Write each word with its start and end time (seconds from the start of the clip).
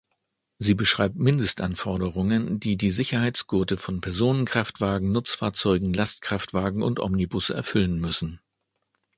Sie 0.57 0.73
beschreibt 0.73 1.15
Mindestanforderungen, 1.17 2.59
die 2.59 2.75
die 2.75 2.89
Sicherheitsgurte 2.89 3.77
von 3.77 4.01
Personenkraftwagen, 4.01 5.11
Nutzfahrzeugen, 5.11 5.93
Lastkraftwagen 5.93 6.81
und 6.81 6.99
Omnibusse 6.99 7.53
erfüllen 7.53 7.99
müssen. 7.99 8.41